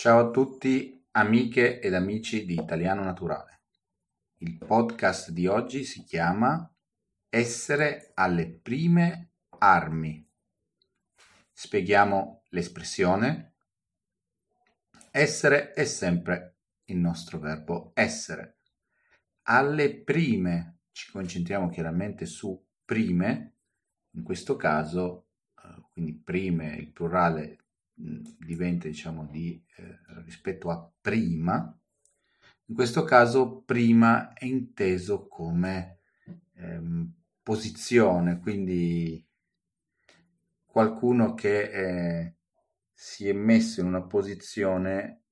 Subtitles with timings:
[0.00, 3.64] Ciao a tutti amiche ed amici di Italiano Naturale.
[4.38, 6.74] Il podcast di oggi si chiama
[7.28, 10.26] Essere alle prime armi.
[11.52, 13.56] Spieghiamo l'espressione.
[15.10, 18.60] Essere è sempre il nostro verbo essere.
[19.48, 23.56] Alle prime ci concentriamo chiaramente su prime,
[24.12, 25.26] in questo caso,
[25.62, 27.59] eh, quindi prime, il plurale
[28.38, 31.76] diventa diciamo di eh, rispetto a prima.
[32.66, 35.98] In questo caso prima è inteso come
[36.54, 39.26] ehm, posizione quindi
[40.64, 42.34] qualcuno che eh,
[42.92, 45.22] si è messo in una posizione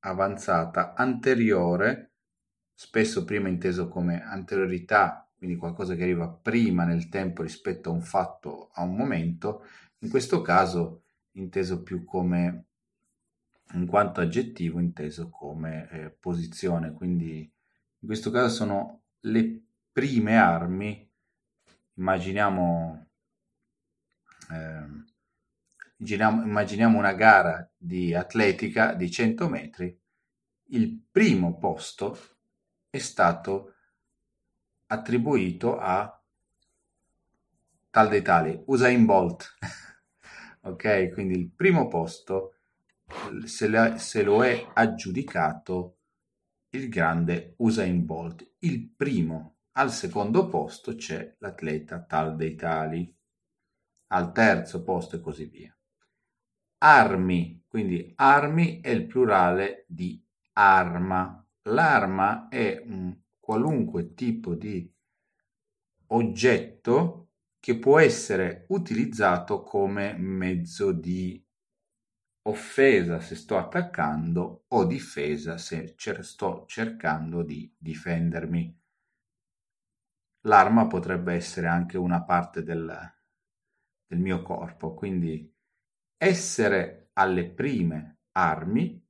[0.00, 2.12] avanzata anteriore
[2.72, 8.02] spesso prima inteso come anteriorità quindi qualcosa che arriva prima nel tempo rispetto a un
[8.02, 9.64] fatto a un momento.
[10.00, 12.64] In questo caso inteso più come
[13.72, 16.92] in quanto aggettivo inteso come eh, posizione.
[16.92, 21.08] Quindi in questo caso sono le prime armi.
[21.94, 23.06] Immaginiamo
[24.50, 25.08] eh,
[26.00, 29.98] immaginiamo, immaginiamo una gara di atletica di 100 metri.
[30.72, 32.18] Il primo posto
[32.88, 33.74] è stato
[34.86, 36.20] attribuito a
[37.90, 39.56] tal dei tali Usain Bolt
[40.62, 41.10] ok?
[41.12, 42.54] Quindi il primo posto
[43.44, 45.96] se, le, se lo è aggiudicato
[46.70, 48.54] il grande Usain Bolt.
[48.60, 53.12] Il primo, al secondo posto c'è l'atleta tal dei tali,
[54.08, 55.74] al terzo posto e così via.
[56.82, 60.22] Armi, quindi armi è il plurale di
[60.54, 61.36] arma.
[61.64, 64.90] L'arma è un qualunque tipo di
[66.08, 67.29] oggetto
[67.60, 71.46] che può essere utilizzato come mezzo di
[72.42, 78.78] offesa se sto attaccando o difesa se cer- sto cercando di difendermi.
[80.44, 82.90] L'arma potrebbe essere anche una parte del,
[84.06, 85.54] del mio corpo, quindi
[86.16, 89.06] essere alle prime armi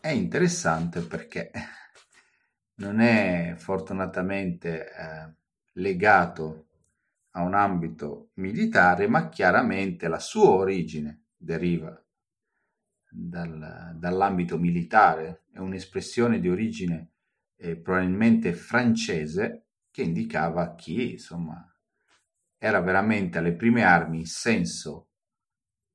[0.00, 1.50] è interessante perché
[2.76, 5.34] non è fortunatamente eh,
[5.74, 6.66] legato
[7.36, 12.00] a un ambito militare, ma chiaramente la sua origine deriva
[13.10, 17.10] dal, dall'ambito militare, è un'espressione di origine
[17.56, 21.68] eh, probabilmente francese che indicava chi insomma
[22.58, 25.10] era veramente alle prime armi in senso,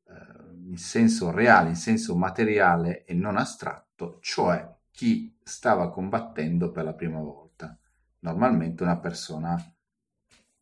[0.07, 6.83] eh, in senso reale, in senso materiale e non astratto, cioè chi stava combattendo per
[6.83, 7.77] la prima volta,
[8.19, 9.57] normalmente una persona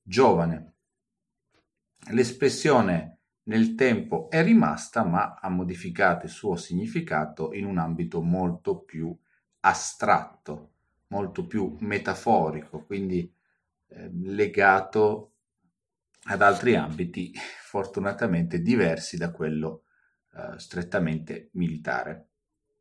[0.07, 0.73] giovane.
[2.11, 8.79] L'espressione nel tempo è rimasta ma ha modificato il suo significato in un ambito molto
[8.79, 9.15] più
[9.61, 10.71] astratto,
[11.07, 13.29] molto più metaforico, quindi
[13.89, 15.33] eh, legato
[16.29, 19.83] ad altri ambiti fortunatamente diversi da quello
[20.33, 22.29] eh, strettamente militare.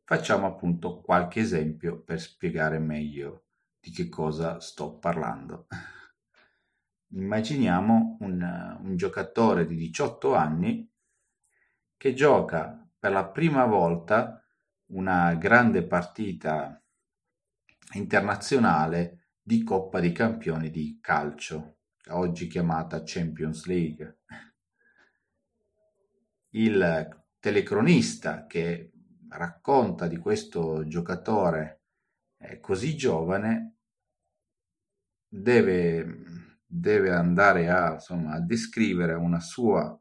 [0.05, 3.43] Facciamo appunto qualche esempio per spiegare meglio
[3.81, 5.67] di che cosa sto parlando.
[7.09, 10.89] Immaginiamo un, un giocatore di 18 anni
[11.95, 14.43] che gioca per la prima volta
[14.87, 16.81] una grande partita
[17.93, 21.77] internazionale di Coppa dei Campioni di calcio,
[22.09, 24.19] oggi chiamata Champions League.
[26.49, 28.91] Il telecronista che
[29.29, 31.83] racconta di questo giocatore
[32.37, 33.75] eh, così giovane
[35.29, 36.16] deve
[36.67, 39.97] deve andare a, insomma, a descrivere una sua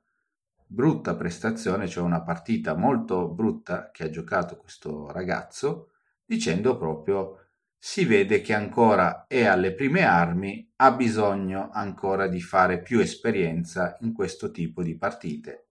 [0.66, 5.92] brutta prestazione, cioè una partita molto brutta che ha giocato questo ragazzo,
[6.24, 7.40] dicendo proprio
[7.78, 13.96] si vede che ancora è alle prime armi, ha bisogno ancora di fare più esperienza
[14.00, 15.68] in questo tipo di partite.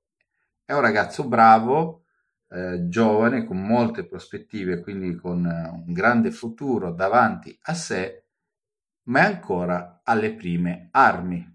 [0.63, 2.05] È un ragazzo bravo,
[2.49, 8.24] eh, giovane, con molte prospettive, quindi con eh, un grande futuro davanti a sé,
[9.05, 11.53] ma è ancora alle prime armi.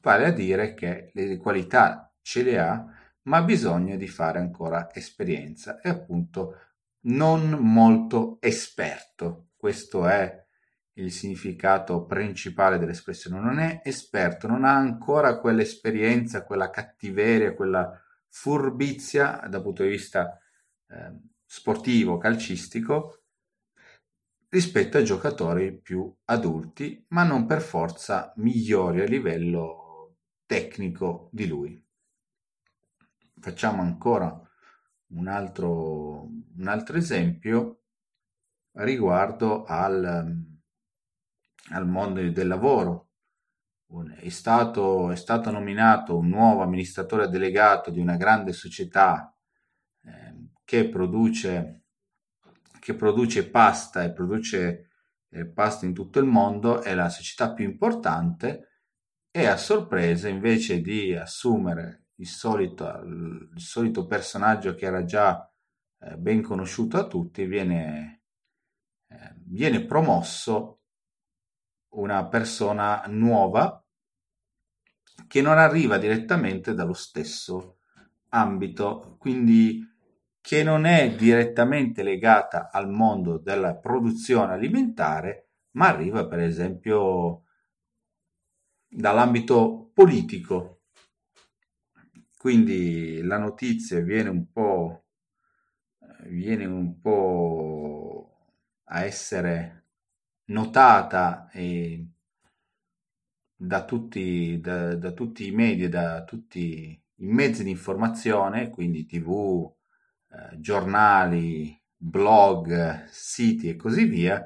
[0.00, 2.84] Vale a dire che le qualità ce le ha,
[3.22, 6.56] ma ha bisogno di fare ancora esperienza e appunto
[7.02, 9.50] non molto esperto.
[9.56, 10.40] Questo è
[10.94, 13.40] il significato principale dell'espressione.
[13.40, 17.98] Non è esperto, non ha ancora quell'esperienza, quella cattiveria, quella
[18.28, 20.38] furbizia dal punto di vista
[20.88, 21.12] eh,
[21.44, 23.21] sportivo, calcistico,
[24.52, 31.82] rispetto ai giocatori più adulti, ma non per forza migliori a livello tecnico di lui.
[33.40, 34.38] Facciamo ancora
[35.14, 36.24] un altro,
[36.56, 37.84] un altro esempio
[38.72, 40.44] riguardo al,
[41.70, 43.08] al mondo del lavoro.
[44.16, 49.34] È stato, è stato, nominato un nuovo amministratore delegato di una grande società
[50.02, 51.81] eh, che, produce,
[52.82, 54.88] che produce pasta e produce
[55.30, 58.80] eh, pasta in tutto il mondo, è la società più importante
[59.30, 65.48] e a sorpresa invece di assumere il solito, il solito personaggio che era già
[66.00, 68.24] eh, ben conosciuto a tutti, viene,
[69.06, 70.80] eh, viene promosso
[71.90, 73.80] una persona nuova
[75.28, 77.76] che non arriva direttamente dallo stesso
[78.30, 79.88] ambito, quindi
[80.42, 87.44] che non è direttamente legata al mondo della produzione alimentare, ma arriva per esempio
[88.88, 90.80] dall'ambito politico.
[92.36, 95.04] Quindi la notizia viene un po',
[96.24, 98.36] viene un po'
[98.86, 99.86] a essere
[100.46, 102.04] notata e
[103.54, 109.72] da tutti, da, da tutti i media, da tutti i mezzi di informazione, quindi tv,
[110.32, 114.42] eh, giornali, blog, siti e così via,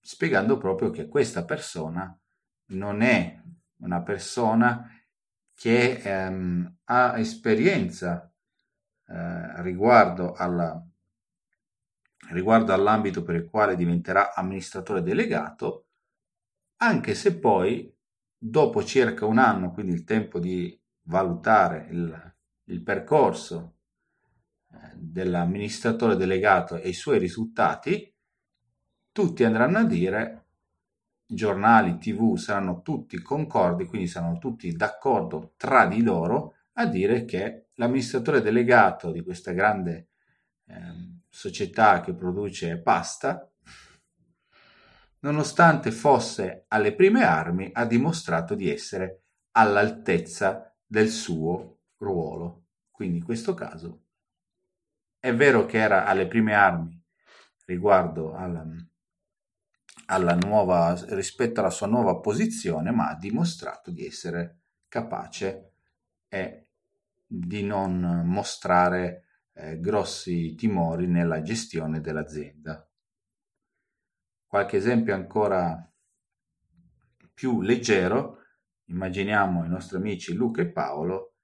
[0.00, 2.16] spiegando proprio che questa persona
[2.66, 3.42] non è
[3.78, 4.88] una persona
[5.54, 8.32] che ehm, ha esperienza
[9.08, 10.80] eh, riguardo, alla,
[12.30, 15.86] riguardo all'ambito per il quale diventerà amministratore delegato,
[16.76, 17.92] anche se poi
[18.36, 22.34] dopo circa un anno, quindi il tempo di valutare il,
[22.66, 23.78] il percorso
[24.94, 28.12] dell'amministratore delegato e i suoi risultati,
[29.10, 30.46] tutti andranno a dire,
[31.26, 37.66] giornali, tv saranno tutti concordi, quindi saranno tutti d'accordo tra di loro a dire che
[37.74, 40.08] l'amministratore delegato di questa grande
[40.66, 40.74] eh,
[41.28, 43.46] società che produce pasta
[45.22, 49.22] nonostante fosse alle prime armi, ha dimostrato di essere
[49.52, 52.64] all'altezza del suo ruolo.
[52.90, 54.01] Quindi in questo caso
[55.22, 57.00] è vero che era alle prime armi
[57.66, 58.66] riguardo alla,
[60.06, 65.74] alla nuova, rispetto alla sua nuova posizione, ma ha dimostrato di essere capace
[66.26, 66.70] e
[67.24, 72.84] di non mostrare eh, grossi timori nella gestione dell'azienda.
[74.44, 75.88] Qualche esempio ancora
[77.32, 78.38] più leggero,
[78.86, 81.36] immaginiamo i nostri amici Luca e Paolo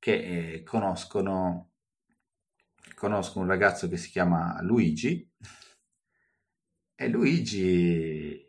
[0.00, 0.14] che
[0.54, 1.73] eh, conoscono,
[2.94, 5.30] conoscono un ragazzo che si chiama Luigi
[6.94, 8.42] e Luigi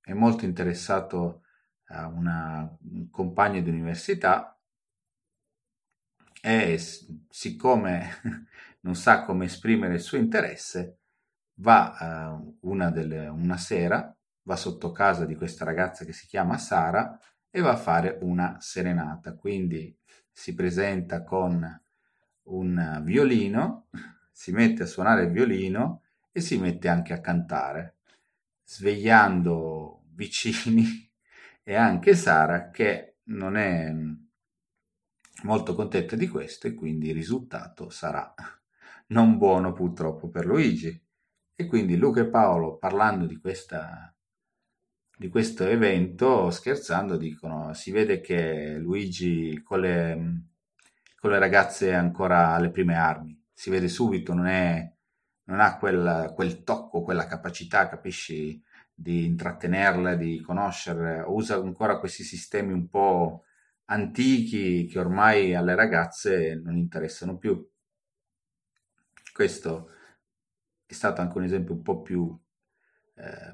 [0.00, 1.42] è molto interessato
[1.88, 4.58] a una un compagno di università
[6.40, 6.78] e
[7.28, 8.20] siccome
[8.82, 10.98] non sa come esprimere il suo interesse
[11.56, 16.58] va uh, una, delle, una sera, va sotto casa di questa ragazza che si chiama
[16.58, 17.18] Sara
[17.50, 19.34] e va a fare una serenata.
[19.34, 19.96] Quindi
[20.30, 21.82] si presenta con
[22.46, 23.88] un violino,
[24.32, 26.02] si mette a suonare il violino
[26.32, 27.96] e si mette anche a cantare,
[28.64, 30.84] svegliando vicini
[31.62, 33.92] e anche Sara che non è
[35.42, 38.34] molto contenta di questo e quindi il risultato sarà
[39.08, 41.00] non buono purtroppo per Luigi.
[41.58, 44.14] E quindi Luca e Paolo, parlando di, questa,
[45.16, 50.42] di questo evento, scherzando, dicono: Si vede che Luigi con le,
[51.18, 54.92] con le ragazze ancora alle prime armi, si vede subito, non, è,
[55.44, 58.62] non ha quel, quel tocco, quella capacità, capisci,
[58.98, 63.42] di intrattenerle, di conoscerle, usa ancora questi sistemi un po'
[63.86, 67.68] antichi che ormai alle ragazze non interessano più.
[69.32, 69.90] Questo
[70.86, 72.38] è stato anche un esempio un po' più
[73.16, 73.52] eh,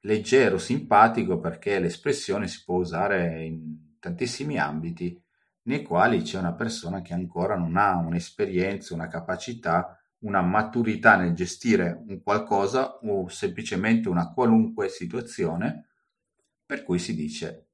[0.00, 5.18] leggero, simpatico, perché l'espressione si può usare in tantissimi ambiti
[5.66, 11.34] nei quali c'è una persona che ancora non ha un'esperienza, una capacità, una maturità nel
[11.34, 15.88] gestire un qualcosa o semplicemente una qualunque situazione,
[16.64, 17.66] per cui si dice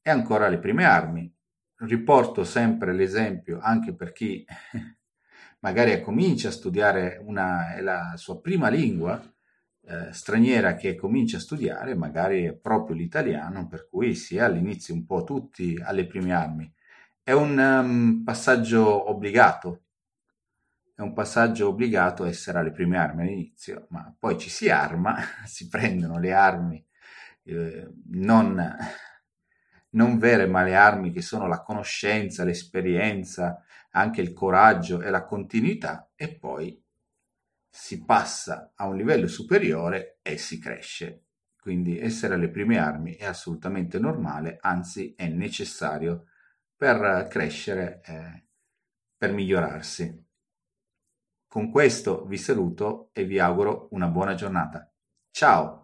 [0.00, 1.32] è ancora alle prime armi.
[1.76, 4.44] Riporto sempre l'esempio anche per chi
[5.60, 9.20] magari comincia a studiare una, la sua prima lingua
[9.86, 14.94] eh, straniera che comincia a studiare, magari è proprio l'italiano, per cui si è all'inizio
[14.94, 16.72] un po' tutti alle prime armi.
[17.26, 19.84] È un um, passaggio obbligato,
[20.94, 25.16] è un passaggio obbligato essere alle prime armi all'inizio, ma poi ci si arma,
[25.46, 26.86] si prendono le armi
[27.44, 28.76] eh, non,
[29.92, 35.24] non vere ma le armi che sono la conoscenza, l'esperienza, anche il coraggio e la
[35.24, 36.78] continuità e poi
[37.70, 41.22] si passa a un livello superiore e si cresce.
[41.56, 46.26] Quindi essere alle prime armi è assolutamente normale, anzi è necessario
[46.76, 48.44] per crescere, eh,
[49.16, 50.22] per migliorarsi.
[51.46, 54.92] Con questo vi saluto e vi auguro una buona giornata.
[55.30, 55.83] Ciao!